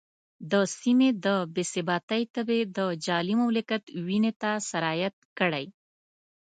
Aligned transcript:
د 0.51 0.53
سیمې 0.79 1.09
د 1.25 1.27
بې 1.53 1.63
ثباتۍ 1.73 2.23
تبې 2.35 2.59
د 2.77 2.79
جعلي 3.05 3.33
مملکت 3.41 3.83
وینې 4.05 4.31
ته 4.41 4.51
سرایت 4.69 5.15
کړی. 5.39 5.65